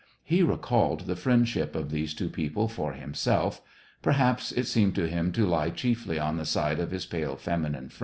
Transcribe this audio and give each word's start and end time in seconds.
he 0.23 0.41
recalled 0.41 1.01
the 1.01 1.15
friendship 1.15 1.75
of 1.75 1.91
these 1.91 2.15
two 2.15 2.27
people 2.27 2.67
for 2.67 2.93
himself 2.93 3.61
(perhaps 4.01 4.51
it 4.51 4.65
seemed 4.65 4.95
to 4.95 5.07
him 5.07 5.31
to 5.31 5.45
lie 5.45 5.69
chiefly 5.69 6.17
on 6.17 6.37
the 6.37 6.43
side 6.47 6.79
of 6.79 6.89
his 6.89 7.05
pale 7.05 7.35
feminine 7.35 7.71
SEVASTOPOL 7.71 7.83
IN 7.83 7.87
MAY. 7.89 7.99